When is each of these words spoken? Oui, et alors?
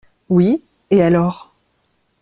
Oui, 0.29 0.63
et 0.89 1.03
alors? 1.03 1.53